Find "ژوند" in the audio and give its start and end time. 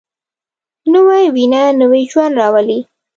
2.11-2.33